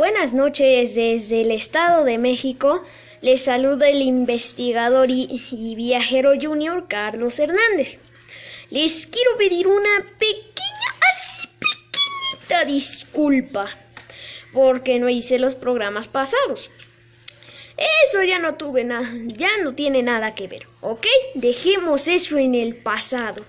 [0.00, 2.82] Buenas noches desde el Estado de México.
[3.20, 8.00] Les saluda el investigador y, viajero junior Carlos Hernández.
[8.70, 13.68] Les quiero pedir una pequeña, así pequeñita disculpa
[14.54, 16.70] porque no hice los programas pasados.
[18.06, 21.06] Eso ya no tuve nada, ya no tiene nada que ver, ¿ok?
[21.34, 23.44] Dejemos eso en el pasado.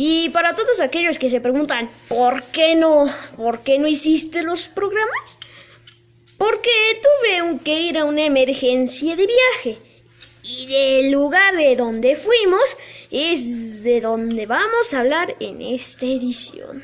[0.00, 3.12] Y para todos aquellos que se preguntan, ¿por qué no?
[3.36, 5.40] ¿Por qué no hiciste los programas?
[6.36, 6.70] Porque
[7.02, 9.82] tuve que ir a una emergencia de viaje.
[10.44, 12.76] Y del lugar de donde fuimos
[13.10, 16.80] es de donde vamos a hablar en esta edición.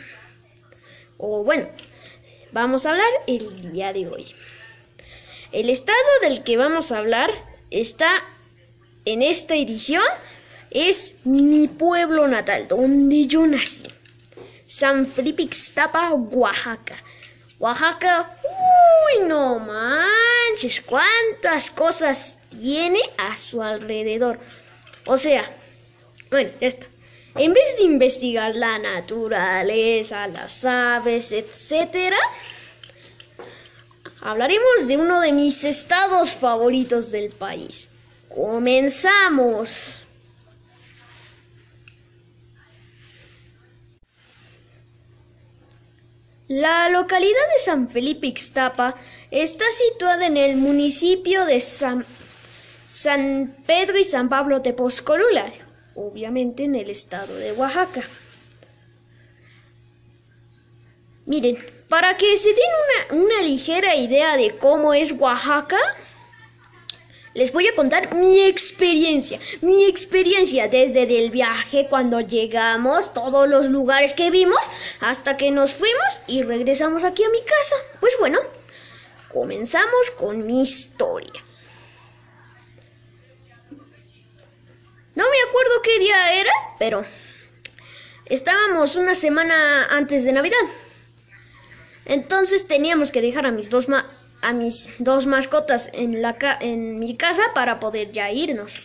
[1.16, 1.68] O bueno,
[2.50, 4.26] vamos a hablar el día de hoy.
[5.52, 7.30] El estado del que vamos a hablar
[7.70, 8.10] está
[9.04, 10.02] en esta edición
[10.74, 13.84] es mi pueblo natal, donde yo nací.
[14.66, 16.96] San Felipe Ixtapa, Oaxaca.
[17.60, 24.38] Oaxaca, uy, no manches, cuántas cosas tiene a su alrededor.
[25.06, 25.48] O sea,
[26.30, 26.86] bueno, ya está.
[27.36, 32.18] En vez de investigar la naturaleza, las aves, etcétera,
[34.20, 37.90] hablaremos de uno de mis estados favoritos del país.
[38.28, 40.03] Comenzamos.
[46.48, 48.94] La localidad de San Felipe Ixtapa
[49.30, 52.04] está situada en el municipio de San,
[53.66, 55.50] Pedro y San Pablo Tepozcolula,
[55.94, 58.02] obviamente en el estado de Oaxaca.
[61.24, 61.56] Miren,
[61.88, 65.78] para que se den una ligera idea de cómo es Oaxaca,
[67.34, 73.68] les voy a contar mi experiencia, mi experiencia desde el viaje cuando llegamos, todos los
[73.68, 74.58] lugares que vimos,
[75.00, 77.76] hasta que nos fuimos y regresamos aquí a mi casa.
[78.00, 78.38] Pues bueno,
[79.32, 81.44] comenzamos con mi historia.
[85.16, 87.04] No me acuerdo qué día era, pero
[88.26, 90.56] estábamos una semana antes de Navidad.
[92.04, 94.08] Entonces teníamos que dejar a mis dos ma
[94.44, 98.82] a mis dos mascotas en, la en mi casa para poder ya irnos.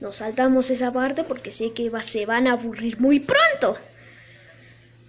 [0.00, 3.78] Nos saltamos esa parte porque sé que se van a aburrir muy pronto.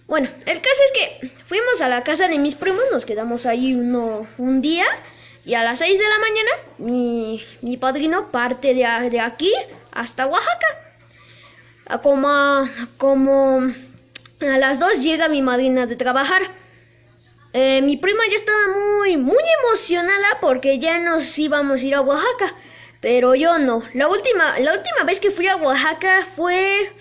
[0.07, 3.75] Bueno, el caso es que fuimos a la casa de mis primos, nos quedamos ahí
[3.75, 4.85] uno, un día
[5.45, 9.51] y a las 6 de la mañana mi, mi padrino parte de, de, aquí
[9.91, 10.67] hasta Oaxaca.
[12.03, 13.73] Como, como
[14.41, 16.43] a las 2 llega mi madrina de trabajar.
[17.51, 22.01] Eh, mi prima ya estaba muy, muy emocionada porque ya nos íbamos a ir a
[22.01, 22.55] Oaxaca.
[23.01, 23.83] Pero yo no.
[23.93, 26.91] La última, la última vez que fui a Oaxaca fue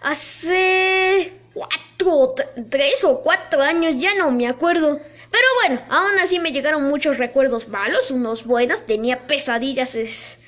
[0.00, 2.34] hace cuatro,
[2.70, 5.00] tres o cuatro años, ya no me acuerdo.
[5.30, 8.86] Pero bueno, aún así me llegaron muchos recuerdos malos, unos buenos.
[8.86, 9.94] Tenía pesadillas.
[9.94, 10.38] Es...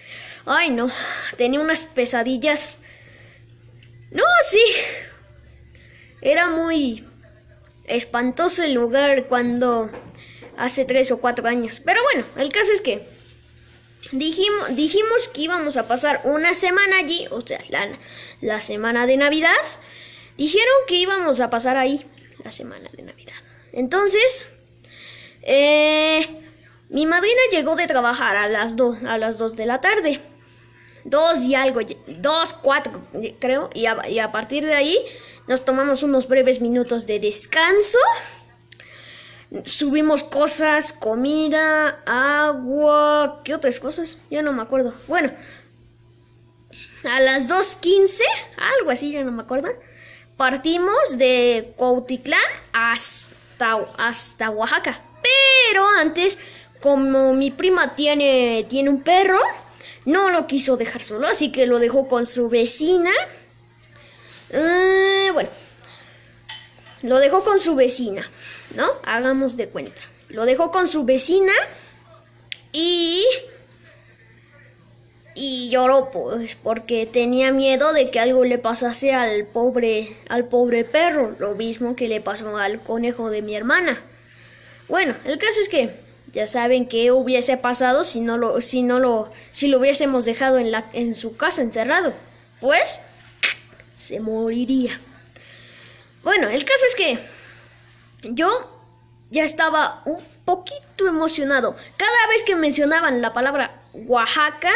[0.47, 0.91] Ay, no.
[1.37, 2.79] Tenía unas pesadillas.
[4.11, 4.65] No, sí.
[6.21, 7.05] Era muy
[7.85, 9.91] espantoso el lugar cuando
[10.57, 11.81] hace tres o cuatro años.
[11.85, 13.07] Pero bueno, el caso es que
[14.13, 17.89] dijimos, dijimos que íbamos a pasar una semana allí, o sea, la,
[18.41, 19.53] la semana de Navidad.
[20.37, 22.05] Dijeron que íbamos a pasar ahí
[22.45, 23.35] la semana de Navidad.
[23.73, 24.49] Entonces,
[25.43, 26.27] eh,
[26.89, 30.21] mi madrina llegó de trabajar a las, dos a las 2 de la tarde.
[31.05, 33.03] Dos y algo, dos, cuatro,
[33.41, 33.71] creo.
[33.75, 34.97] Y a, y a partir de ahí
[35.47, 37.99] nos tomamos unos breves minutos de descanso.
[39.65, 44.21] Subimos cosas, comida, agua, ¿qué otras cosas?
[44.31, 44.95] Ya no me acuerdo.
[45.09, 45.31] Bueno,
[47.05, 48.21] a las 2.15,
[48.79, 49.69] algo así, ya no me acuerdo.
[50.37, 52.41] Partimos de Cuautitlán
[52.73, 55.03] hasta, hasta Oaxaca.
[55.23, 56.39] Pero antes,
[56.81, 59.41] como mi prima tiene, tiene un perro,
[60.07, 63.13] no lo quiso dejar solo, así que lo dejó con su vecina.
[64.51, 64.92] Bueno,
[67.03, 68.29] lo dejó con su vecina,
[68.77, 68.87] ¿no?
[69.05, 70.01] Hagamos de cuenta.
[70.29, 71.53] Lo dejó con su vecina
[72.73, 73.25] y...
[75.35, 80.85] Y lloró, pues, porque tenía miedo de que algo le pasase al pobre, al pobre
[80.85, 83.99] perro, lo mismo que le pasó al conejo de mi hermana.
[84.89, 85.97] Bueno, el caso es que
[86.33, 90.59] ya saben qué hubiese pasado si no lo, si no lo, si lo hubiésemos dejado
[90.59, 92.13] en la, en su casa encerrado.
[92.61, 93.01] Pues
[93.97, 95.01] se moriría.
[96.23, 97.19] Bueno, el caso es que
[98.23, 98.49] yo
[99.31, 101.75] ya estaba un poquito emocionado.
[101.97, 104.71] Cada vez que mencionaban la palabra Oaxaca,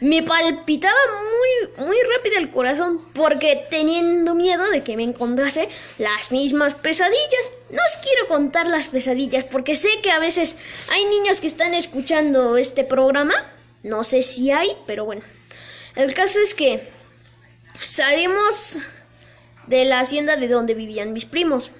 [0.00, 5.68] me palpitaba muy, muy rápido el corazón porque teniendo miedo de que me encontrase
[5.98, 7.52] las mismas pesadillas.
[7.70, 10.56] No os quiero contar las pesadillas porque sé que a veces
[10.92, 13.34] hay niños que están escuchando este programa.
[13.82, 15.22] No sé si hay, pero bueno.
[15.96, 16.90] El caso es que
[17.84, 18.78] salimos
[19.66, 21.70] de la hacienda de donde vivían mis primos.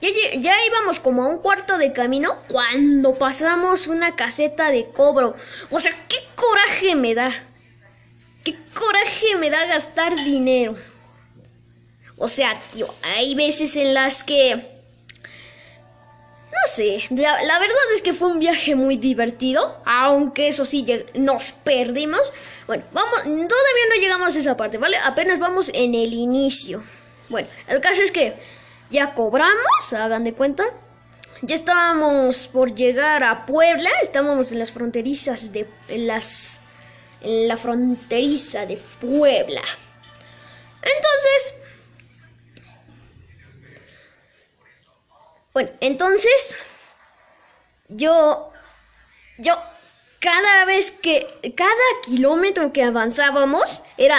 [0.00, 5.34] Ya, íbamos como a un cuarto de camino cuando pasamos una caseta de cobro.
[5.70, 7.32] O sea, qué coraje me da.
[8.42, 10.76] Qué coraje me da gastar dinero.
[12.18, 14.73] O sea, tío, hay veces en las que...
[16.66, 21.52] Sé, la, la, verdad es que fue un viaje muy divertido, aunque eso sí, nos
[21.52, 22.32] perdimos.
[22.66, 24.96] Bueno, vamos, todavía no llegamos a esa parte, ¿vale?
[25.04, 26.82] Apenas vamos en el inicio.
[27.28, 28.34] Bueno, el caso es que
[28.90, 30.64] ya cobramos, hagan de cuenta.
[31.42, 36.62] Ya estábamos por llegar a Puebla, estábamos en las fronterizas de en las
[37.20, 39.62] en la fronteriza de Puebla.
[40.80, 41.54] Entonces,
[45.54, 46.58] bueno, entonces
[47.88, 48.52] yo
[49.38, 49.56] yo
[50.24, 54.18] cada vez que, cada kilómetro que avanzábamos, era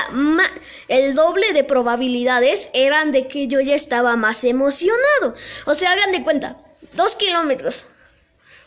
[0.87, 5.33] el doble de probabilidades eran de que yo ya estaba más emocionado.
[5.65, 6.57] O sea, hagan de cuenta,
[6.93, 7.87] dos kilómetros,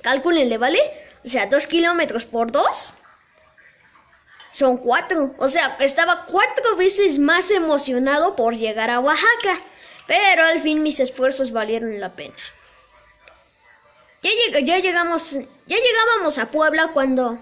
[0.03, 0.81] cálculenle, ¿vale?
[1.25, 2.95] O sea, dos kilómetros por dos
[4.51, 5.33] son cuatro.
[5.39, 9.61] O sea, estaba cuatro veces más emocionado por llegar a Oaxaca.
[10.09, 12.35] Pero al fin mis esfuerzos valieron la pena.
[14.23, 15.33] Ya, llegamos,
[15.67, 17.39] ya llegábamos a Puebla cuando,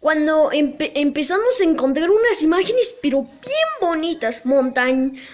[0.00, 4.42] cuando empezamos a encontrar unas imágenes, pero bien bonitas,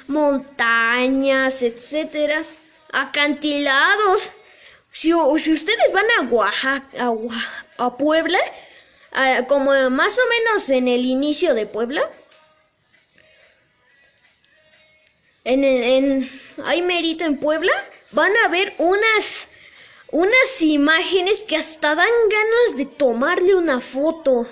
[0.09, 2.43] montañas, etcétera,
[2.93, 4.31] acantilados.
[4.91, 7.13] Si, si, ustedes van a Oaxaca,
[7.79, 8.39] a, Puebla,
[9.49, 12.11] como más o menos en el inicio de Puebla,
[15.45, 16.31] en, en,
[16.65, 17.73] ahí merito en Puebla,
[18.13, 19.49] van a ver unas
[20.15, 24.47] unas imágenes que hasta dan ganas de tomarle una foto.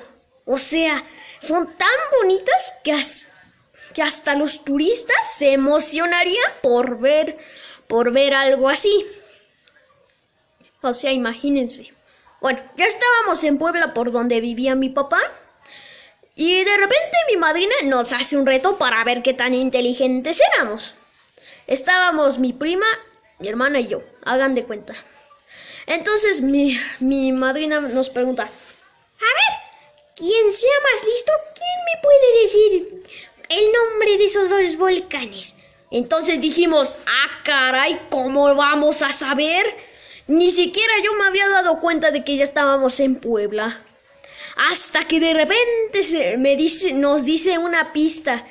[0.44, 1.05] O sea,
[1.38, 1.88] son tan
[2.19, 7.37] bonitas que, hasta los turistas se emocionarían por ver,
[7.87, 9.06] por ver algo así.
[10.81, 11.94] O sea, imagínense.
[12.41, 15.20] Bueno, ya estábamos en Puebla por donde vivía mi papá.
[16.35, 20.97] Y de repente mi madrina nos hace un reto para ver qué tan inteligentes éramos.
[21.69, 22.87] Estábamos mi prima,
[23.38, 24.03] mi hermana y yo.
[24.25, 24.94] Hagan de cuenta.
[25.87, 29.62] Entonces mi, mi madrina nos pregunta, a ver,
[30.17, 33.05] quien sea más listo, ¿quién me puede decir
[33.49, 35.56] el nombre de esos dos volcanes?
[35.90, 39.64] Entonces dijimos, ah, caray, ¿cómo vamos a saber?
[40.26, 43.82] Ni siquiera yo me había dado cuenta de que ya estábamos en Puebla.
[44.56, 48.44] Hasta que de repente se me dice, nos dice una pista.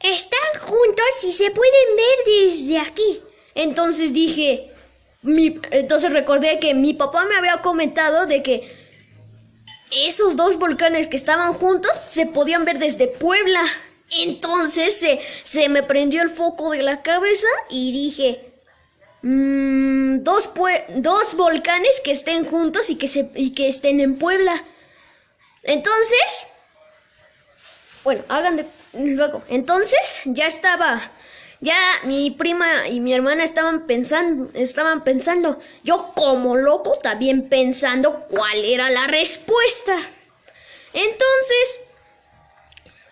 [0.00, 3.22] Están juntos y se pueden ver desde aquí.
[3.54, 4.72] Entonces dije,
[5.70, 8.68] entonces recordé que mi papá me había comentado de que
[9.90, 13.62] esos dos volcanes que estaban juntos se podían ver desde Puebla.
[14.10, 15.04] Entonces
[15.42, 18.52] se, me prendió el foco de la cabeza y dije,
[19.22, 20.50] mm, dos,
[20.96, 24.62] dos volcanes que estén juntos y que, se, y que estén en Puebla.
[25.64, 26.46] Entonces,
[28.04, 29.42] bueno, hagan de luego.
[29.48, 31.10] Entonces ya estaba
[31.60, 38.24] ya mi prima y mi hermana estaban pensando, estaban pensando, yo como loco también pensando
[38.28, 39.96] cuál era la respuesta.
[40.92, 41.78] Entonces,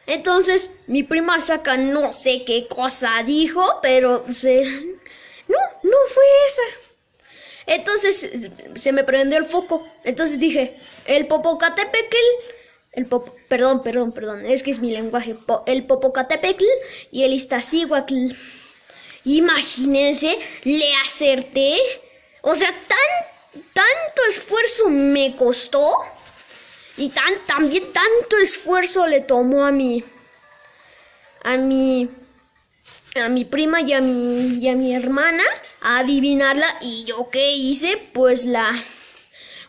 [0.07, 4.65] entonces mi prima saca no sé qué cosa dijo, pero se
[5.49, 6.63] no, no fue esa.
[7.67, 8.31] Entonces
[8.75, 9.89] se me prendió el foco.
[10.05, 12.17] Entonces dije, el Popocatépetl
[12.95, 13.07] el
[13.49, 15.37] perdón, perdón, perdón, es que es mi lenguaje,
[15.67, 16.65] el Popocatépetl
[17.11, 18.33] y el Iztaccíhuatl.
[19.25, 21.77] Imagínense, le acerté.
[22.43, 25.81] O sea, tan, tanto esfuerzo me costó
[26.97, 30.05] y tan, también tanto esfuerzo le tomó a mi,
[31.43, 32.09] a mi,
[33.25, 35.43] a mi prima y a mi, y a mi hermana
[35.81, 38.71] a adivinarla y yo qué hice, pues la,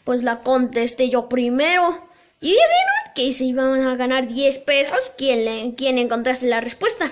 [0.03, 2.05] pues la contesté yo primero.
[2.41, 7.11] Y vieron que se iban a ganar 10 pesos quien, le, quien encontrase la respuesta.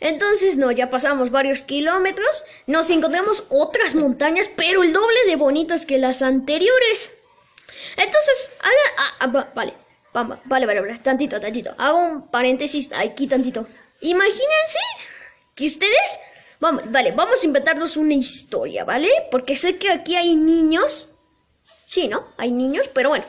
[0.00, 5.86] Entonces, no, ya pasamos varios kilómetros, nos encontramos otras montañas, pero el doble de bonitas
[5.86, 7.12] que las anteriores.
[7.96, 8.50] Entonces,
[9.20, 9.74] ah, vale, vale,
[10.12, 11.74] vale, vale, vale, tantito, tantito.
[11.78, 13.66] Hago un paréntesis aquí tantito.
[14.00, 14.78] Imagínense
[15.56, 16.20] que ustedes,
[16.60, 19.10] vamos, vale, vamos a inventarnos una historia, ¿vale?
[19.32, 21.08] Porque sé que aquí hay niños.
[21.86, 22.28] Sí, ¿no?
[22.36, 23.24] Hay niños, pero bueno.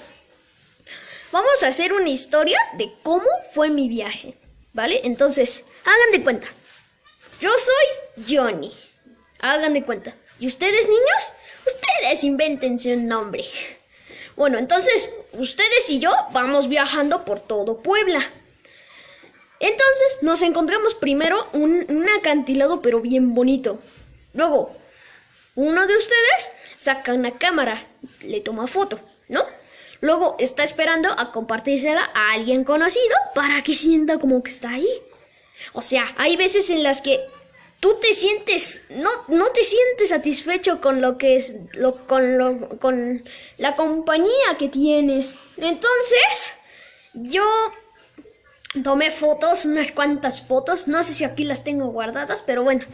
[1.32, 4.38] Vamos a hacer una historia de cómo fue mi viaje,
[4.74, 5.02] ¿vale?
[5.04, 6.48] Entonces, hagan de cuenta.
[7.40, 8.72] Yo soy Johnny.
[9.40, 10.16] Hagan de cuenta.
[10.40, 11.34] ¿Y ustedes, niños?
[11.66, 13.46] Ustedes invéntense un nombre.
[14.36, 18.22] Bueno, entonces, ustedes y yo vamos viajando por todo Puebla.
[19.60, 23.80] Entonces, nos encontramos primero un, un acantilado, pero bien bonito.
[24.34, 24.76] Luego,
[25.56, 27.86] uno de ustedes saca una cámara,
[28.22, 29.46] le toma foto, ¿no?
[30.01, 34.89] Luego está esperando a compartírsela a alguien conocido para que sienta como que está ahí.
[35.74, 37.20] O sea, hay veces en las que
[37.79, 41.56] tú te sientes, no, no te sientes satisfecho con lo que es,
[42.08, 43.24] con, lo, con
[43.58, 45.36] la compañía que tienes.
[45.58, 46.53] Entonces,
[47.13, 47.44] yo
[48.84, 52.86] tomé fotos, unas cuantas fotos, no sé si aquí las tengo guardadas, pero bueno,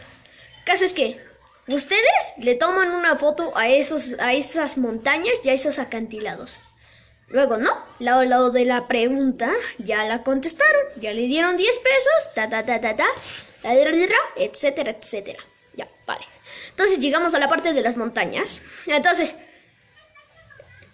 [0.66, 1.20] caso es que
[1.68, 6.60] ustedes le toman una foto a, esos, a esas montañas y a esos acantilados.
[7.30, 7.72] Luego, ¿no?
[8.00, 12.64] Lado lado de la pregunta, ya la contestaron, ya le dieron 10 pesos, ta ta
[12.64, 13.08] ta ta ta,
[14.36, 15.44] etcétera, etcétera.
[15.74, 16.26] Ya, vale.
[16.70, 18.62] Entonces llegamos a la parte de las montañas.
[18.86, 19.36] Entonces,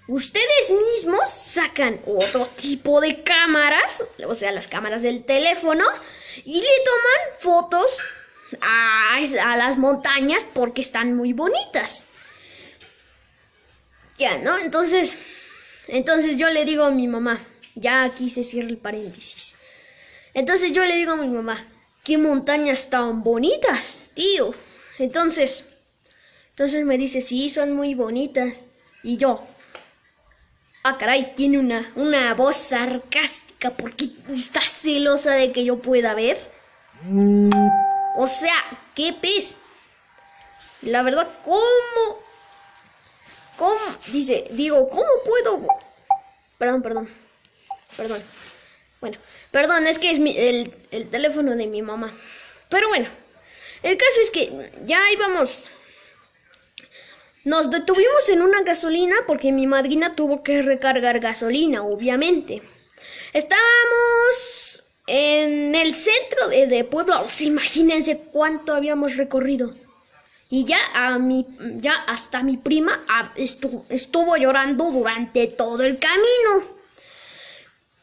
[0.08, 5.86] ustedes mismos sacan otro tipo de cámaras, o sea, las cámaras del teléfono,
[6.46, 8.00] y le toman fotos
[8.62, 12.06] a, a las montañas porque están muy bonitas.
[14.18, 14.58] Ya, ¿no?
[14.60, 15.18] Entonces,
[15.88, 17.40] entonces yo le digo a mi mamá,
[17.76, 19.56] ya aquí se cierra el paréntesis.
[20.34, 21.66] Entonces yo le digo a mi mamá,
[22.04, 24.54] qué montañas tan bonitas, tío.
[25.00, 25.66] Entonces,
[26.50, 28.60] entonces me dice, sí, son muy bonitas.
[29.04, 29.44] Y yo,
[30.84, 36.38] ah, caray, tiene una, una voz sarcástica porque está celosa de que yo pueda ver.
[38.16, 38.54] O sea,
[38.96, 39.56] qué pez.
[40.82, 42.21] La verdad, ¿cómo?
[43.62, 43.80] ¿Cómo?
[44.08, 45.68] Dice, digo, ¿cómo puedo?
[46.58, 47.08] Perdón, perdón.
[47.96, 48.20] Perdón.
[49.00, 49.20] Bueno,
[49.52, 52.12] perdón, es que es el, el teléfono de mi mamá.
[52.70, 53.08] Pero bueno,
[53.84, 55.70] el caso es que ya íbamos.
[57.44, 62.64] Nos detuvimos en una gasolina porque mi madrina tuvo que recargar gasolina, obviamente.
[63.32, 67.24] Estábamos en el centro de, de Puebla.
[67.42, 69.76] imagínense cuánto habíamos recorrido.
[70.52, 72.92] Y ya a mi, ya hasta mi prima
[73.36, 76.82] estuvo, estuvo llorando durante todo el camino.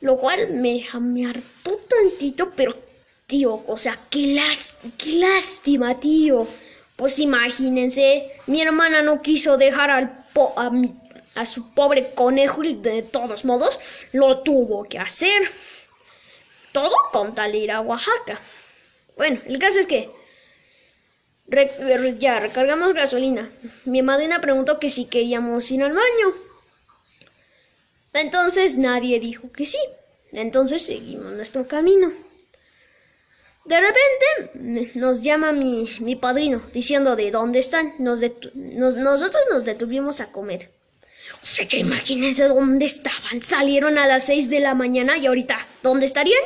[0.01, 2.75] Lo cual me, me hartó tantito, pero
[3.27, 4.41] tío, o sea, qué,
[5.19, 6.47] lástima, tío.
[6.97, 10.25] Pues imagínense, mi hermana no quiso dejar al
[10.57, 10.71] a,
[11.35, 13.79] a su pobre conejo y de todos modos
[14.13, 15.51] lo tuvo que hacer.
[16.73, 18.41] Todo con tal ir a Oaxaca.
[19.19, 20.11] Bueno, el caso es que
[22.19, 23.51] ya recargamos gasolina.
[23.85, 26.35] Mi madrina preguntó que si queríamos ir al baño.
[28.13, 29.79] Entonces nadie dijo que sí.
[30.33, 32.13] Entonces seguimos nuestro camino.
[33.65, 37.95] De repente nos llama mi, mi padrino diciendo de dónde están.
[37.99, 38.21] Nos
[38.55, 40.71] nosotros nos detuvimos a comer.
[41.43, 43.43] O sea que imagínense dónde estaban.
[43.43, 46.43] Salieron a las 6 de la mañana y ahorita, ¿dónde estarían?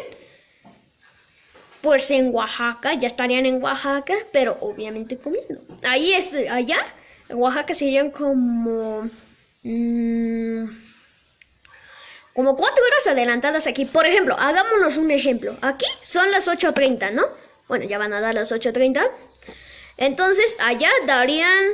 [1.82, 5.60] Pues en Oaxaca, ya estarían en Oaxaca, pero obviamente comiendo.
[5.84, 6.78] Ahí, es, allá,
[7.28, 9.08] en Oaxaca serían como...
[9.64, 10.64] Mmm,
[12.34, 13.84] como cuatro horas adelantadas aquí.
[13.84, 15.56] Por ejemplo, hagámonos un ejemplo.
[15.60, 17.24] Aquí son las 8.30, ¿no?
[17.68, 19.02] Bueno, ya van a dar las 8.30.
[19.98, 21.64] Entonces, allá darían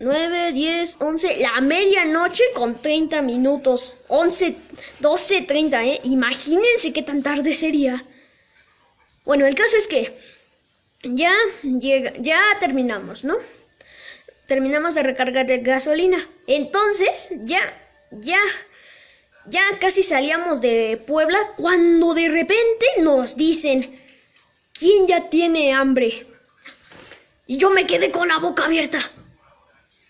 [0.00, 3.94] 9, 10, 11, la medianoche con 30 minutos.
[4.08, 4.56] 11,
[5.00, 6.00] 12, 30, ¿eh?
[6.04, 8.04] Imagínense qué tan tarde sería.
[9.24, 10.18] Bueno, el caso es que
[11.02, 13.36] ya llega, ya terminamos, ¿no?
[14.46, 16.18] Terminamos de recargar de gasolina.
[16.46, 17.60] Entonces, ya,
[18.10, 18.38] ya
[19.46, 24.00] ya casi salíamos de Puebla cuando de repente nos dicen,
[24.72, 26.26] ¿quién ya tiene hambre?
[27.46, 28.98] Y yo me quedé con la boca abierta.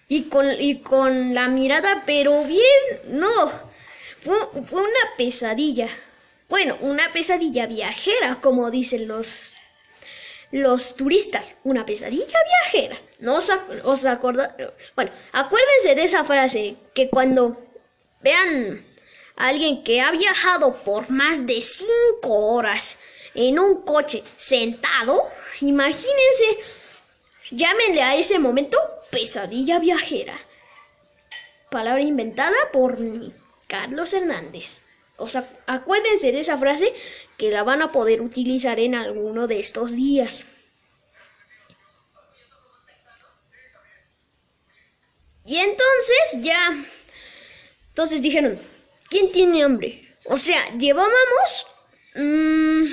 [0.08, 2.60] Y con, y con la mirada, pero bien,
[3.08, 3.50] no.
[4.20, 5.88] Fue, fue una pesadilla.
[6.48, 9.54] Bueno, una pesadilla viajera, como dicen los,
[10.50, 11.56] los turistas.
[11.64, 12.98] Una pesadilla viajera.
[13.20, 13.50] ¿No os,
[13.84, 14.04] os?
[14.94, 17.60] Bueno, acuérdense de esa frase que cuando
[18.20, 18.86] vean
[19.36, 22.98] alguien que ha viajado por más de cinco horas
[23.34, 25.22] en un coche sentado,
[25.60, 26.58] imagínense,
[27.50, 28.78] llámenle a ese momento
[29.10, 30.38] pesadilla viajera.
[31.70, 32.98] Palabra inventada por
[33.66, 34.83] Carlos Hernández.
[35.16, 36.92] O sea, acuérdense de esa frase
[37.36, 40.46] que la van a poder utilizar en alguno de estos días.
[45.46, 46.84] Y entonces ya,
[47.88, 48.58] entonces dijeron,
[49.10, 50.16] ¿quién tiene hambre?
[50.24, 51.66] O sea, llevábamos
[52.14, 52.84] mm,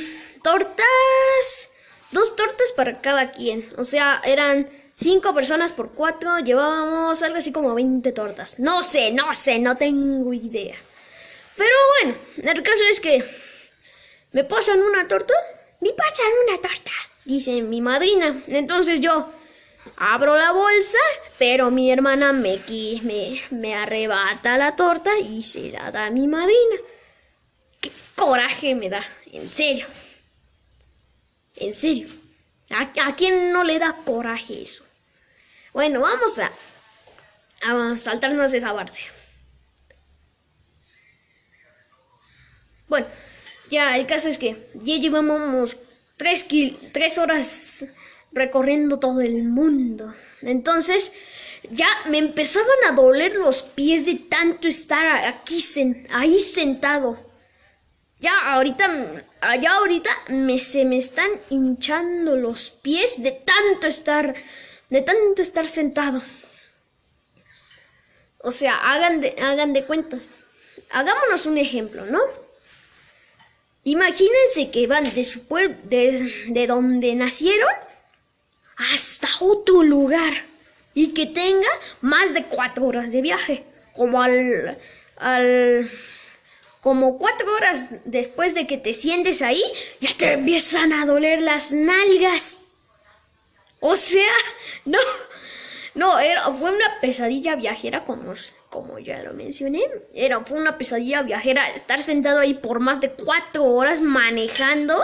[0.44, 1.72] tortas,
[2.12, 3.72] dos tortas para cada quien.
[3.78, 8.60] O sea, eran cinco personas por cuatro, llevábamos algo así como 20 tortas.
[8.60, 10.76] No sé, no sé, no tengo idea.
[11.58, 13.24] Pero bueno, el caso es que
[14.32, 15.34] me pasan una torta,
[15.80, 16.92] me pasan una torta,
[17.26, 18.42] dice mi madrina.
[18.48, 19.32] Entonces yo
[19.98, 21.00] abro la bolsa,
[21.38, 22.60] pero mi hermana me,
[23.04, 26.76] me, me arrebata la torta y se la da a mi madrina.
[27.80, 29.88] Qué coraje me da, en serio.
[31.56, 32.08] En serio.
[32.70, 34.86] ¿A, quién no le da coraje eso?
[35.74, 36.50] Bueno, vamos a,
[37.64, 39.00] a saltarnos esa parte.
[42.92, 43.08] Bueno,
[43.70, 45.78] ya el caso es que ya llevamos
[46.18, 46.46] tres,
[46.92, 47.86] tres horas
[48.34, 50.14] recorriendo todo el mundo.
[50.42, 51.14] Entonces,
[51.70, 55.64] ya me empezaban a doler los pies de tanto estar aquí
[56.10, 57.18] ahí sentado.
[58.20, 59.24] Ya ahorita,
[59.62, 64.36] ya ahorita me, se me están hinchando los pies de tanto estar,
[64.90, 66.22] de tanto estar sentado.
[68.40, 70.20] O sea, hagan de, hagan de cuenta.
[70.90, 72.20] Hagámonos un ejemplo, ¿no?
[73.84, 77.70] Imagínense que van de su pueblo, de, de donde nacieron,
[78.76, 80.34] hasta otro lugar
[80.94, 81.70] y que tenga
[82.02, 83.64] más de cuatro horas de viaje.
[83.94, 84.78] Como al,
[85.18, 85.92] al,
[86.82, 89.62] como cuatro horas después de que te sientes ahí,
[90.00, 92.60] ya te empiezan a doler las nalgas.
[93.80, 94.34] O sea,
[94.86, 95.00] no,
[95.96, 98.34] no, era, fue una pesadilla viajera como,
[98.72, 99.84] como ya lo mencioné.
[100.14, 105.00] Era, fue una pesadilla viajera estar sentado ahí por más de cuatro horas manejando.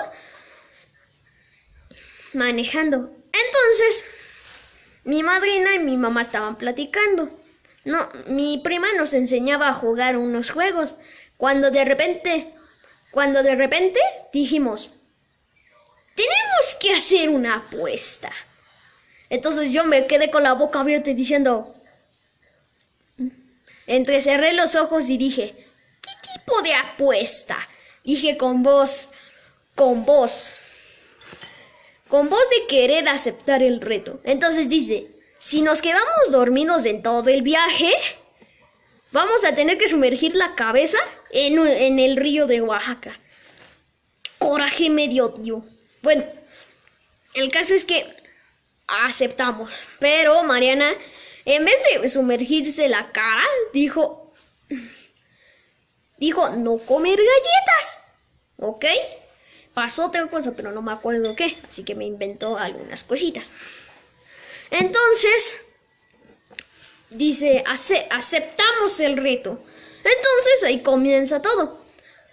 [2.34, 3.12] Manejando.
[3.26, 4.06] Entonces,
[5.04, 7.30] mi madrina y mi mamá estaban platicando.
[7.84, 10.96] No, mi prima nos enseñaba a jugar unos juegos.
[11.36, 12.54] Cuando de repente,
[13.12, 14.00] cuando de repente
[14.32, 14.92] dijimos,
[16.16, 18.32] tenemos que hacer una apuesta.
[19.30, 21.77] Entonces yo me quedé con la boca abierta diciendo,
[23.88, 25.56] entrecerré los ojos y dije,
[26.02, 27.58] ¿qué tipo de apuesta?
[28.04, 29.10] Dije con voz,
[29.76, 30.58] con voz
[32.10, 34.20] con voz de querer aceptar el reto.
[34.24, 35.08] Entonces dice,
[35.40, 37.92] si nos quedamos dormidos en todo el viaje,
[39.12, 40.98] vamos a tener que sumergir la cabeza
[41.32, 43.20] en, el río de Oaxaca.
[44.38, 45.62] Coraje medio tío.
[46.02, 46.24] Bueno,
[47.34, 48.06] el caso es que
[48.88, 50.90] aceptamos, pero Mariana,
[51.48, 54.34] en vez de sumergirse la cara, dijo,
[56.18, 58.04] dijo, no comer galletas,
[58.58, 58.86] ¿ok?
[59.78, 63.54] pasó otra cosa, pero no me acuerdo qué, así que me inventó algunas cositas.
[64.72, 65.62] Entonces,
[67.12, 69.64] dice, aceptamos el reto.
[69.98, 71.86] Entonces ahí comienza todo.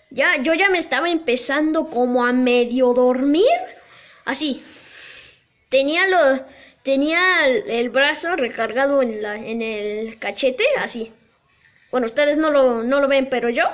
[0.09, 3.45] Ya, yo ya me estaba empezando como a medio dormir.
[4.25, 4.65] Así.
[5.69, 6.47] Tenía lo,
[6.85, 11.13] tenía el, brazo recargado en, la, en el cachete, así.
[11.91, 13.65] Bueno, ustedes no lo, no lo ven, pero yo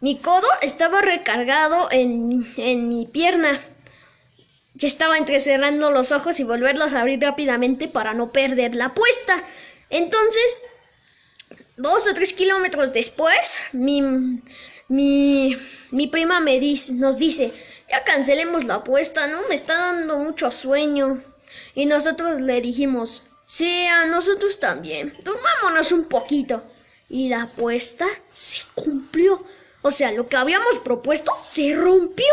[0.00, 3.58] mi codo estaba recargado en, en mi pierna.
[4.74, 9.42] Ya estaba entrecerrando los ojos y volverlos a abrir rápidamente para no perder la apuesta.
[9.88, 10.60] Entonces,
[11.76, 14.02] dos o tres kilómetros después, mi,
[14.88, 15.56] mi,
[15.92, 17.52] mi prima me dice, nos dice,
[17.88, 19.38] ya cancelemos la apuesta, ¿no?
[19.48, 21.22] Me está dando mucho sueño.
[21.76, 25.12] Y nosotros le dijimos, sí, a nosotros también.
[25.22, 26.64] Durmámonos un poquito.
[27.10, 29.44] Y la apuesta se cumplió.
[29.82, 32.32] O sea, lo que habíamos propuesto se rompió.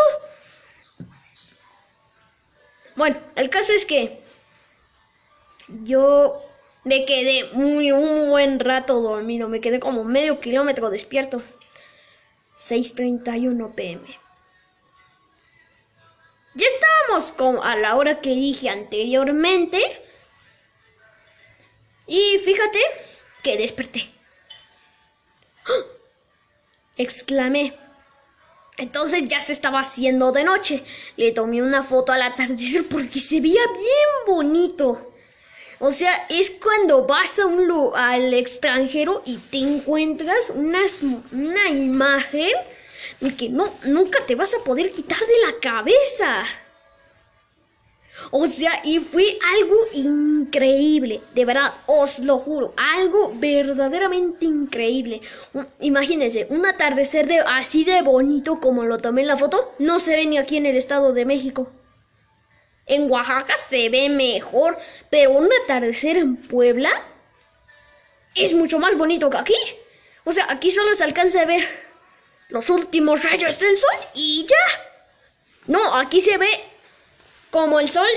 [2.96, 4.24] Bueno, el caso es que
[5.84, 6.42] yo
[6.86, 11.44] me quedé muy un buen rato dormido, me quedé como medio kilómetro despierto.
[12.58, 14.23] 6:31 pm.
[16.56, 19.82] Ya estábamos a la hora que dije anteriormente.
[22.08, 22.80] Y fíjate
[23.42, 24.12] que desperté.
[25.66, 25.94] ¡Ah!
[26.98, 27.78] exclamé.
[28.78, 30.84] Entonces ya se estaba haciendo de noche.
[31.16, 35.14] Le tomé una foto al atardecer porque se veía bien bonito.
[35.80, 42.52] O sea, es cuando vas a un al extranjero y te encuentras una imagen
[43.38, 46.46] que no, nunca te vas a poder quitar de la cabeza.
[48.32, 55.22] O sea, y fue algo increíble, de verdad, os lo juro, algo verdaderamente increíble.
[55.80, 60.16] Imagínense, un atardecer de, así de bonito como lo tomé en la foto, no se
[60.16, 61.72] ve ni aquí en el Estado de México.
[62.86, 64.78] En Oaxaca se ve mejor,
[65.10, 66.92] pero un atardecer en Puebla
[68.36, 69.56] es mucho más bonito que aquí.
[70.24, 71.68] O sea, aquí solo se alcanza a ver
[72.54, 74.84] los últimos rayos del sol y ya.
[75.66, 76.48] No, aquí se ve
[77.50, 78.08] como el sol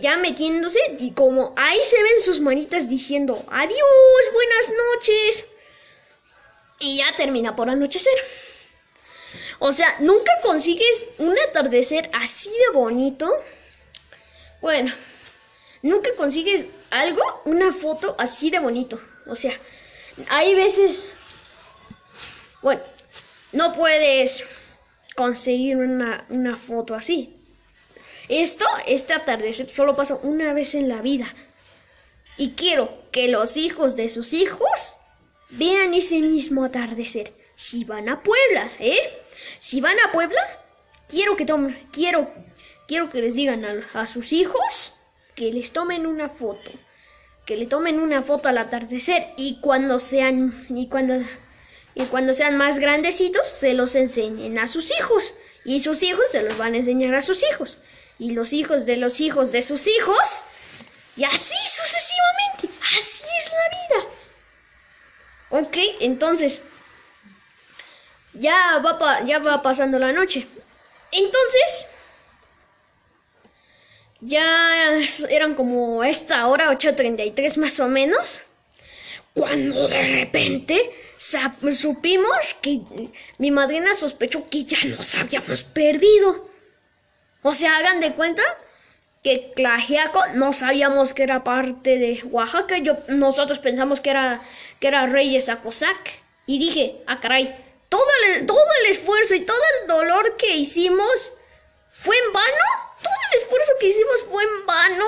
[0.00, 5.46] ya metiéndose y como ahí se ven sus manitas diciendo adiós, buenas noches.
[6.80, 8.12] Y ya termina por anochecer.
[9.58, 13.32] O sea, nunca consigues un atardecer así de bonito.
[14.60, 14.92] Bueno,
[15.80, 19.00] nunca consigues algo, una foto así de bonito.
[19.26, 19.58] O sea,
[20.28, 21.06] hay veces...
[22.60, 22.82] Bueno,
[23.54, 24.44] no puedes
[25.14, 27.36] conseguir una, una foto así.
[28.28, 31.32] Esto, este atardecer, solo pasó una vez en la vida.
[32.36, 34.96] Y quiero que los hijos de sus hijos
[35.50, 37.32] vean ese mismo atardecer.
[37.54, 39.22] Si van a Puebla, ¿eh?
[39.60, 40.40] Si van a Puebla,
[41.08, 42.28] quiero que tomen, quiero,
[42.88, 44.94] quiero que les digan a, a sus hijos
[45.36, 46.70] que les tomen una foto.
[47.46, 51.14] Que le tomen una foto al atardecer y cuando sean, y cuando
[51.94, 56.42] y cuando sean más grandecitos se los enseñen a sus hijos y sus hijos se
[56.42, 57.78] los van a enseñar a sus hijos
[58.18, 60.44] y los hijos de los hijos de sus hijos
[61.16, 62.68] y así sucesivamente.
[62.98, 64.08] Así es la vida.
[65.50, 66.62] Ok, entonces
[68.32, 70.46] ya va, ya va pasando la noche.
[71.12, 71.86] Entonces
[74.20, 74.98] ya
[75.30, 78.42] eran como esta hora, 8.33 más o menos
[79.34, 82.80] cuando de repente supimos que
[83.38, 86.48] mi madrina sospechó que ya nos habíamos perdido.
[87.42, 88.42] O sea, hagan de cuenta
[89.24, 92.78] que Tlajiaco no sabíamos que era parte de Oaxaca.
[92.78, 94.40] Yo, nosotros pensamos que era,
[94.78, 96.22] que era Reyes Acosac.
[96.46, 97.54] Y dije, ah, caray,
[97.88, 101.32] todo el, todo el esfuerzo y todo el dolor que hicimos
[101.90, 102.94] fue en vano.
[103.02, 105.06] Todo el esfuerzo que hicimos fue en vano.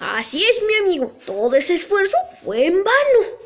[0.00, 3.40] Así es, mi amigo, todo ese esfuerzo fue en vano.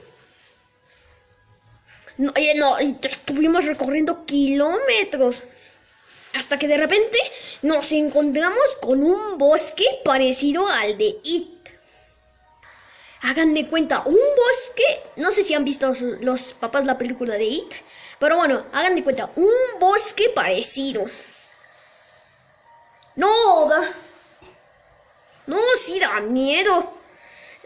[2.16, 5.42] No, no, estuvimos recorriendo kilómetros.
[6.34, 7.18] Hasta que de repente
[7.62, 11.68] nos encontramos con un bosque parecido al de It.
[13.22, 17.44] Hagan de cuenta, un bosque, no sé si han visto los papás la película de
[17.44, 17.74] It,
[18.20, 21.04] pero bueno, hagan de cuenta, un bosque parecido.
[23.16, 23.68] No,
[25.46, 26.92] no, sí da miedo.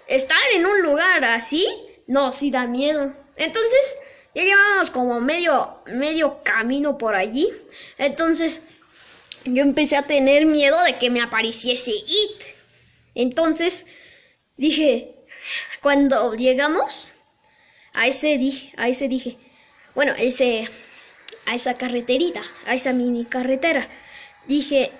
[0.07, 1.67] Estar en un lugar así,
[2.07, 3.15] no, sí da miedo.
[3.37, 3.97] Entonces,
[4.35, 7.53] ya llevamos como medio, medio camino por allí.
[7.99, 8.61] Entonces,
[9.45, 12.45] yo empecé a tener miedo de que me apareciese It.
[13.15, 13.87] Entonces,
[14.57, 15.15] dije,
[15.83, 17.13] cuando llegamos,
[17.99, 19.37] a ese, dije, a ese dije,
[19.95, 20.69] bueno, ese,
[21.47, 23.89] a esa carreterita, a esa mini carretera,
[24.47, 24.93] dije,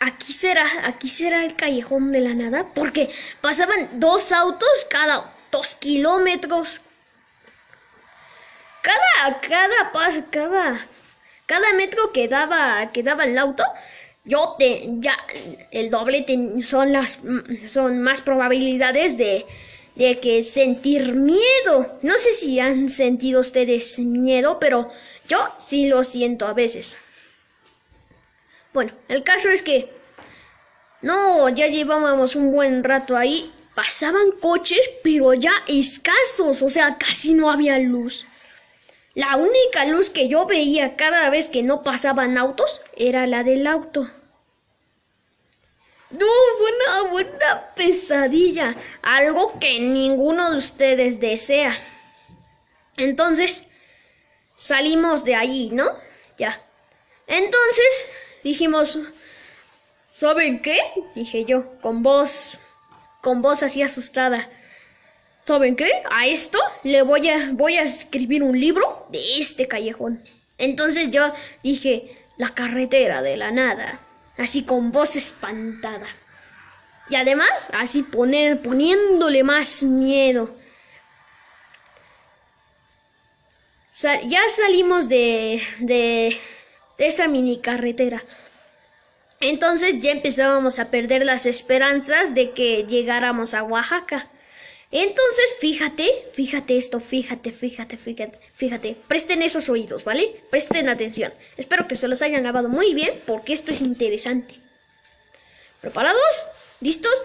[0.00, 3.08] aquí será, aquí será el callejón de la nada, porque
[3.40, 6.80] pasaban dos autos cada dos kilómetros.
[8.82, 10.80] Cada, cada paso, cada,
[11.46, 13.62] cada metro que daba, que daba el auto,
[14.24, 15.16] yo te, ya,
[15.70, 16.24] el doble
[16.62, 17.20] son las,
[17.66, 19.44] son más probabilidades de,
[19.96, 21.98] de que sentir miedo.
[22.00, 24.88] No sé si han sentido ustedes miedo, pero
[25.28, 26.96] yo sí lo siento a veces.
[28.72, 29.92] Bueno, el caso es que...
[31.02, 33.52] No, ya llevábamos un buen rato ahí.
[33.74, 38.26] Pasaban coches, pero ya escasos, o sea, casi no había luz.
[39.14, 43.66] La única luz que yo veía cada vez que no pasaban autos era la del
[43.66, 44.08] auto.
[46.10, 46.26] No,
[46.58, 48.76] buena, buena pesadilla.
[49.02, 51.76] Algo que ninguno de ustedes desea.
[52.96, 53.64] Entonces,
[54.56, 55.86] salimos de allí, ¿no?
[56.36, 56.60] Ya.
[57.26, 58.06] Entonces,
[58.42, 58.98] dijimos,
[60.08, 60.78] ¿saben qué?
[61.14, 62.58] dije yo, con voz,
[63.20, 64.48] con voz así asustada.
[65.42, 65.90] ¿Saben qué?
[66.10, 70.22] A esto le voy a, voy a escribir un libro de este callejón.
[70.58, 74.00] Entonces yo dije, la carretera de la nada,
[74.36, 76.06] así con voz espantada.
[77.08, 80.54] Y además, así poner, poniéndole más miedo.
[84.02, 86.40] ya salimos de, de,
[87.06, 88.24] esa mini carretera.
[89.40, 94.28] Entonces ya empezábamos a perder las esperanzas de que llegáramos a Oaxaca.
[94.92, 98.96] Entonces, fíjate, fíjate esto, fíjate, fíjate, fíjate, fíjate.
[99.06, 100.42] Presten esos oídos, ¿vale?
[100.50, 101.32] Presten atención.
[101.56, 104.56] Espero que se los hayan lavado muy bien porque esto es interesante.
[105.80, 106.46] ¿Preparados?
[106.80, 107.24] ¿Listos?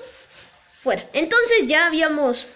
[0.79, 1.03] Fuera.
[1.13, 2.47] Entonces ya habíamos...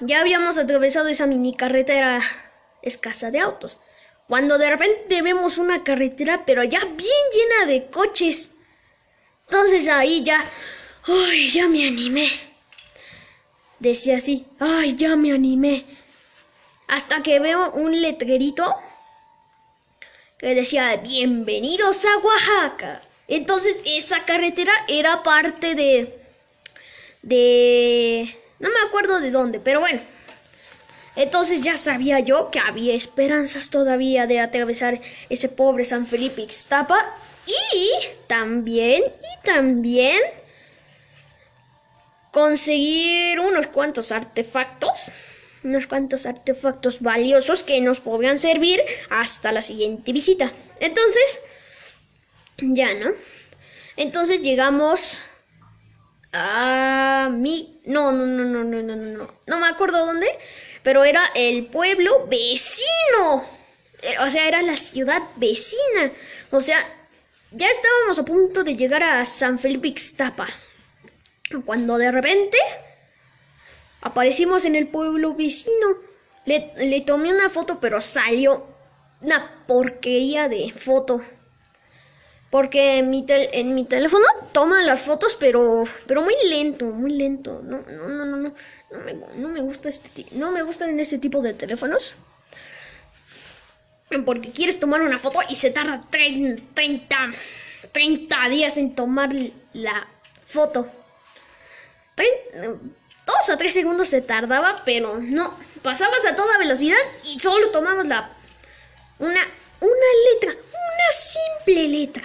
[0.00, 2.20] Ya habíamos atravesado esa mini carretera
[2.82, 3.78] escasa de autos.
[4.28, 8.50] Cuando de repente vemos una carretera, pero ya bien llena de coches.
[9.46, 10.44] Entonces ahí ya...
[11.06, 11.48] ¡Ay!
[11.48, 12.28] Ya me animé.
[13.78, 15.86] decía así, ay, ya me animé.
[16.88, 18.76] Hasta que veo un letrerito
[20.38, 23.00] que decía, bienvenidos a Oaxaca.
[23.28, 26.22] Entonces esa carretera era parte de...
[27.22, 28.38] de...
[28.58, 30.00] no me acuerdo de dónde, pero bueno.
[31.18, 36.96] Entonces ya sabía yo que había esperanzas todavía de atravesar ese pobre San Felipe Ixtapa.
[37.44, 37.90] Y
[38.28, 40.20] también, y también
[42.30, 45.10] conseguir unos cuantos artefactos,
[45.64, 50.52] unos cuantos artefactos valiosos que nos podrían servir hasta la siguiente visita.
[50.78, 51.40] Entonces,
[52.58, 53.08] ya, ¿no?
[53.96, 55.18] Entonces llegamos
[56.32, 57.80] a mi...
[57.86, 59.34] No, no, no, no, no, no, no.
[59.46, 60.28] No me acuerdo dónde,
[60.88, 63.44] pero era el pueblo vecino.
[64.22, 66.10] O sea, era la ciudad vecina.
[66.50, 66.78] O sea,
[67.50, 70.46] ya estábamos a punto de llegar a San Felipe Ixtapa.
[71.66, 72.56] Cuando de repente
[74.00, 75.88] aparecimos en el pueblo vecino.
[76.46, 78.66] Le, tomé una foto, pero salió
[79.22, 81.20] una porquería de foto.
[82.50, 87.60] Porque en mi, en mi teléfono toma las fotos, pero, pero muy lento, muy lento.
[87.62, 88.54] No, no, no, no, no.
[88.90, 92.16] No me, gusta este no me gustan este tipo de teléfonos.
[94.24, 97.30] Porque quieres tomar una foto y se tarda 30,
[97.92, 99.30] 30 días en tomar
[99.74, 100.08] la
[100.42, 100.90] foto.
[102.16, 105.54] dos o tres segundos se tardaba, pero no.
[105.82, 108.30] Pasabas a toda velocidad y solo tomabas la
[109.18, 109.40] una
[109.80, 112.24] una letra, una simple letra.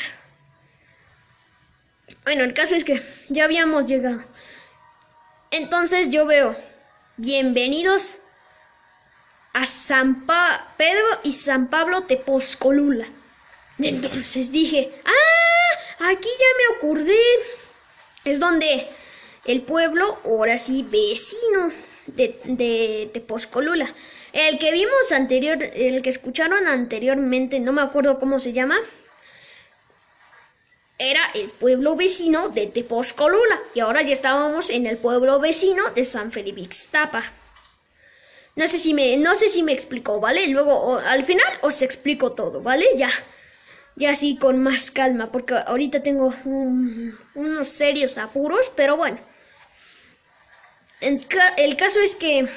[2.23, 4.23] Bueno, el caso es que ya habíamos llegado.
[5.53, 6.55] Entonces yo veo,
[7.15, 8.17] bienvenidos
[9.53, 13.05] a San Pedro y San Pablo Tepozcolula.
[13.77, 17.19] Entonces dije, ah, aquí ya me acordé.
[18.25, 18.87] Es donde
[19.45, 21.71] el pueblo, ahora sí, vecino
[22.07, 23.11] de, de.
[24.33, 28.79] El que vimos anterior, el que escucharon anteriormente, no me acuerdo cómo se llama,
[31.09, 36.05] era el pueblo vecino de Tepozcolula y ahora ya estábamos en el pueblo vecino de
[36.05, 37.23] San Felipe Ixtapa.
[38.55, 40.47] No sé si me, no sé si me explicó, ¿vale?
[40.47, 42.85] Luego al final os explico todo, ¿vale?
[42.95, 43.09] Ya,
[43.95, 49.19] ya así con más calma, porque ahorita tengo unos serios apuros, pero bueno.
[51.01, 52.47] el caso es que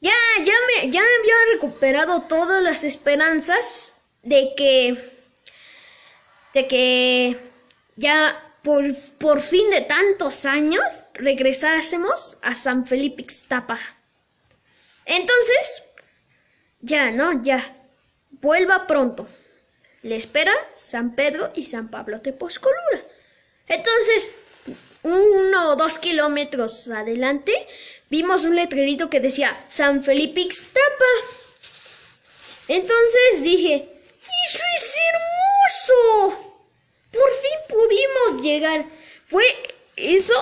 [0.00, 5.09] ya, ya me, ya había recuperado todas las esperanzas de que,
[6.54, 7.36] de que
[7.96, 8.84] ya por,
[9.18, 10.82] por fin de tantos años
[11.14, 13.78] regresásemos a San Felipe Ixtapa.
[15.06, 15.82] Entonces,
[16.80, 17.42] ya, ¿no?
[17.42, 17.76] Ya,
[18.30, 19.26] vuelva pronto.
[20.02, 23.02] Le espera San Pedro y San Pablo Tepozcolura.
[23.68, 24.30] Entonces,
[25.02, 27.52] uno o dos kilómetros adelante,
[28.08, 31.04] vimos un letrerito que decía San Felipe Ixtapa.
[32.68, 33.88] Entonces dije,
[34.44, 35.39] ¡Eso es hermoso!
[37.12, 38.86] Por fin pudimos llegar.
[39.26, 39.44] Fue
[39.96, 40.34] eso.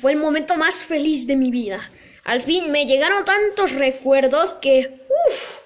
[0.00, 1.90] Fue el momento más feliz de mi vida.
[2.24, 5.00] Al fin me llegaron tantos recuerdos que...
[5.26, 5.58] ¡Uf!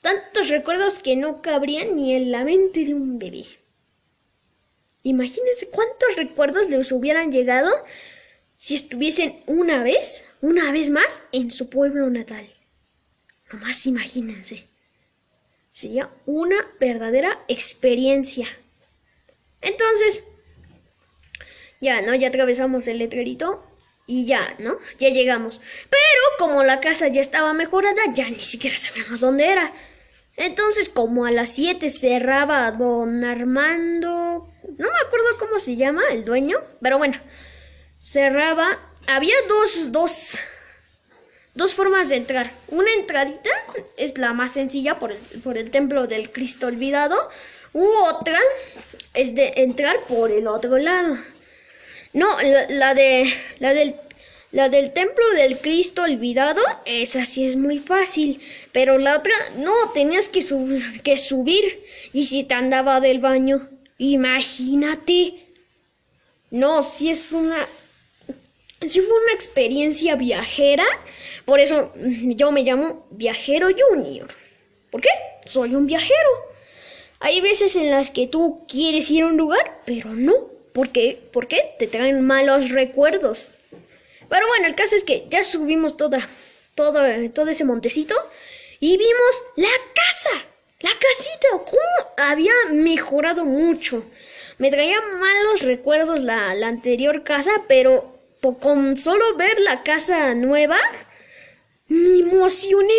[0.00, 3.46] Tantos recuerdos que no cabrían ni en la mente de un bebé.
[5.04, 7.70] Imagínense cuántos recuerdos les hubieran llegado
[8.56, 12.48] si estuviesen una vez, una vez más, en su pueblo natal.
[13.52, 14.71] Nomás imagínense.
[15.72, 18.46] Sería una verdadera experiencia.
[19.60, 20.24] Entonces,
[21.80, 22.14] ya, ¿no?
[22.14, 23.64] Ya atravesamos el letrerito
[24.06, 24.76] y ya, ¿no?
[24.98, 25.60] Ya llegamos.
[25.88, 29.72] Pero como la casa ya estaba mejorada, ya ni siquiera sabíamos dónde era.
[30.36, 36.24] Entonces, como a las 7 cerraba don Armando no me acuerdo cómo se llama el
[36.24, 37.18] dueño, pero bueno,
[37.98, 38.78] cerraba.
[39.06, 40.38] Había dos, dos,
[41.54, 42.50] dos formas de entrar.
[42.68, 43.50] Una entradita
[43.96, 47.16] es la más sencilla por el, por el templo del Cristo olvidado.
[47.72, 48.38] U otra
[49.14, 51.16] es de entrar por el otro lado.
[52.12, 52.28] No,
[52.68, 53.96] la, de la del
[54.52, 58.38] la del templo del Cristo olvidado, esa sí es muy fácil,
[58.70, 60.44] pero la otra no, tenías que,
[61.02, 63.66] que subir y si te andaba del baño.
[63.96, 65.46] Imagínate.
[66.50, 67.56] No, si es una...
[68.86, 70.84] Si fue una experiencia viajera,
[71.44, 74.28] por eso mm, yo me llamo Viajero Junior.
[74.90, 75.10] ¿Por qué?
[75.46, 76.30] Soy un viajero.
[77.20, 80.34] Hay veces en las que tú quieres ir a un lugar, pero no.
[80.72, 81.20] ¿Por qué?
[81.32, 81.74] ¿Por qué?
[81.78, 83.50] Te traen malos recuerdos.
[84.28, 86.26] Pero bueno, el caso es que ya subimos toda,
[86.74, 87.00] todo,
[87.34, 88.14] todo ese montecito
[88.80, 90.30] y vimos la casa.
[90.80, 94.04] La casita, ¿cómo había mejorado mucho?
[94.58, 98.11] Me traía malos recuerdos la, la anterior casa, pero
[98.42, 100.78] con solo ver la casa nueva,
[101.86, 102.94] me emocioné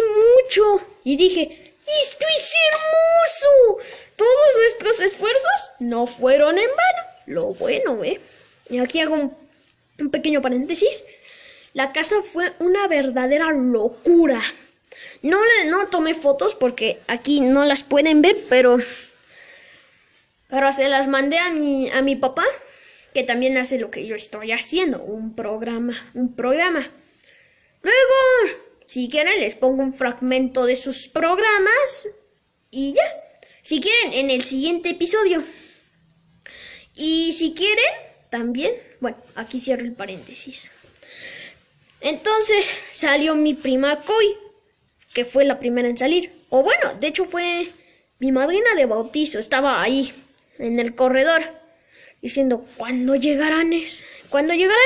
[0.46, 3.90] mucho y dije, esto es hermoso.
[4.16, 7.10] Todos nuestros esfuerzos no fueron en vano.
[7.26, 8.22] Lo bueno, ¿eh?
[8.70, 9.16] Y aquí hago
[9.98, 11.04] un, pequeño paréntesis.
[11.74, 14.42] La casa fue una verdadera locura.
[15.24, 18.78] No, no tomé fotos porque aquí no las pueden ver, pero,
[20.48, 22.44] pero se las mandé a mi, a mi papá,
[23.14, 26.82] que también hace lo que yo estoy haciendo, un programa, un programa.
[27.82, 32.08] Luego, si quieren, les pongo un fragmento de sus programas
[32.72, 33.04] y ya.
[33.62, 35.44] Si quieren, en el siguiente episodio.
[36.96, 37.86] Y si quieren,
[38.30, 40.72] también, bueno, aquí cierro el paréntesis.
[42.02, 44.38] Entonces salió mi prima Koi,
[45.14, 46.34] que fue la primera en salir.
[46.50, 47.68] O bueno, de hecho fue
[48.20, 50.14] mi madrina de bautizo, estaba ahí,
[50.58, 51.42] en el corredor,
[52.24, 53.72] diciendo, ¿cuándo llegarán?
[54.30, 54.80] ¿Cuándo llegarán?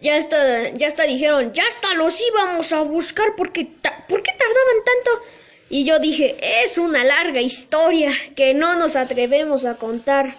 [0.00, 3.66] Ya está, ya está, dijeron, ya hasta los íbamos a buscar porque,
[4.08, 5.24] ¿por qué tardaban tanto?
[5.70, 10.34] Y yo dije, es una larga historia que no nos atrevemos a contar.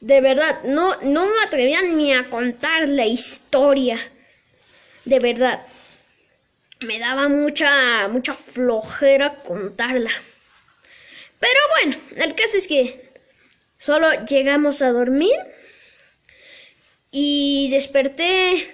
[0.00, 4.00] De verdad, no, no me atrevían ni a contar la historia
[5.04, 5.66] de verdad,
[6.80, 10.10] me daba mucha, mucha flojera contarla.
[11.38, 13.01] Pero bueno, el caso es que
[13.82, 15.34] solo llegamos a dormir
[17.10, 18.64] y desperté,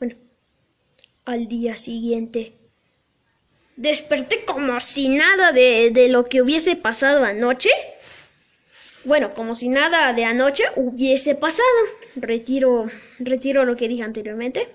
[0.00, 0.16] bueno,
[1.24, 2.52] al día siguiente.
[3.76, 7.70] Desperté como si nada de, de lo que hubiese pasado anoche.
[9.04, 11.68] Bueno, como si nada de anoche hubiese pasado.
[12.16, 14.68] Retiro, retiro lo que dije anteriormente.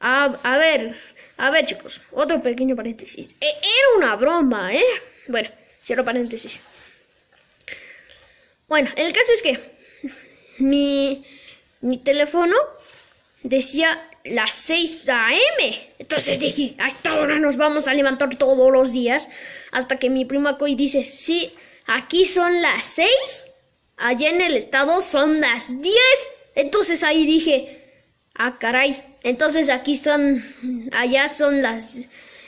[0.00, 0.28] A,
[0.58, 0.94] ver,
[1.38, 3.28] a ver chicos, otro pequeño paréntesis.
[3.40, 4.84] E, era una broma, ¿eh?
[5.26, 5.48] Bueno,
[5.82, 6.60] cierro paréntesis.
[8.68, 9.58] Bueno, el caso es que
[10.58, 11.24] mi,
[11.80, 12.54] mi teléfono
[13.42, 13.88] decía
[14.24, 15.92] las 6 a.m.
[15.98, 19.28] Entonces dije, hasta ahora nos vamos a levantar todos los días.
[19.72, 21.50] Hasta que mi prima Coy dice, sí,
[21.86, 23.10] aquí son las 6.
[23.96, 25.96] Allá en el estado son las 10.
[26.54, 27.82] Entonces ahí dije,
[28.34, 30.44] ah, caray, entonces aquí son,
[30.92, 31.98] allá son las,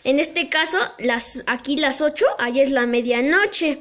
[0.05, 3.79] en este caso, las, aquí las 8, allá es la medianoche.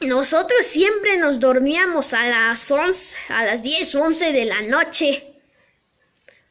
[0.00, 5.24] Nosotros siempre nos dormíamos a las 11, a las 10, 11 de la noche.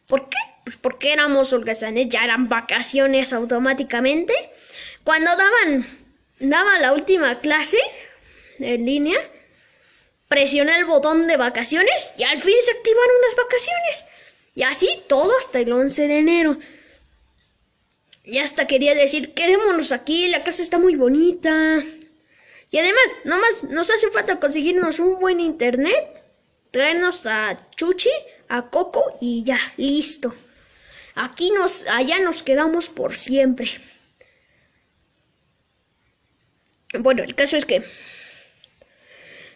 [0.08, 0.38] ¿Por qué?
[0.63, 4.34] Pues porque éramos holgazanes, ya eran vacaciones automáticamente.
[5.03, 5.86] Cuando daban,
[6.39, 7.77] la última clase
[8.60, 9.17] en línea,
[10.27, 14.05] presioné el botón de vacaciones y al fin se activaron las vacaciones.
[14.55, 16.58] Y así todo hasta el 11 de enero.
[18.23, 21.84] Y hasta quería decir, quedémonos aquí, la casa está muy bonita.
[22.71, 26.23] Y además, nomás nos hace falta conseguirnos un buen internet,
[26.71, 28.10] traernos a Chuchi,
[28.49, 30.34] a Coco y ya, listo.
[31.15, 33.69] Aquí nos, allá nos quedamos por siempre.
[36.99, 37.84] Bueno, el caso es que...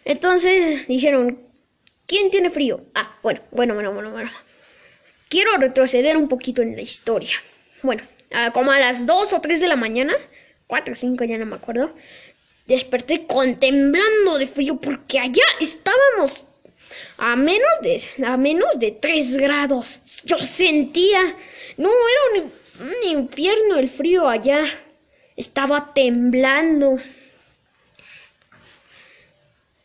[0.04, 1.46] Entonces dijeron,
[2.06, 2.86] ¿quién tiene frío?
[2.94, 4.30] Ah, bueno, bueno, bueno, bueno, bueno.
[5.28, 7.36] Quiero retroceder un poquito en la historia.
[7.82, 8.02] Bueno,
[8.52, 10.14] como a las 2 o 3 de la mañana,
[10.66, 11.94] 4 o 5 ya no me acuerdo,
[12.74, 16.44] desperté contemblando de frío porque allá estábamos
[17.18, 20.00] a menos de, a menos de 3 grados.
[20.24, 21.20] Yo sentía,
[21.76, 24.64] no, era un, un infierno el frío allá.
[25.36, 26.98] Estaba temblando.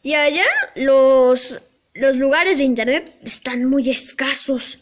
[0.02, 0.46] Y allá
[0.76, 1.60] los,
[1.94, 4.80] los lugares de internet están muy escasos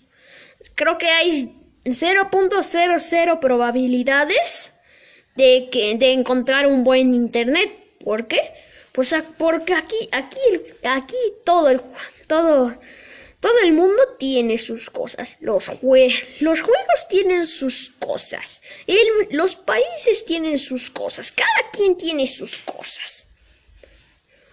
[0.76, 4.74] creo que hay 0.00 probabilidades
[5.36, 7.72] de, que, de encontrar un buen internet.
[8.04, 8.40] ¿Por qué?
[8.92, 10.40] Pues porque aquí, aquí,
[10.84, 11.82] aquí todo el,
[12.28, 12.78] todo,
[13.40, 15.38] todo el mundo tiene sus cosas.
[15.40, 15.68] Los,
[16.40, 18.62] los juegos tienen sus cosas.
[19.32, 21.32] los países tienen sus cosas.
[21.32, 23.28] Cada quien tiene sus cosas.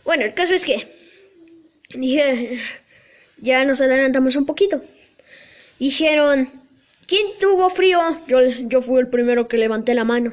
[0.04, 0.88] Bueno, el caso es que
[3.36, 4.82] ya nos adelantamos un poquito.
[5.78, 6.50] Dijeron,
[7.06, 8.00] ¿quién tuvo frío?
[8.26, 10.32] Yo, yo fui el primero que levanté la mano.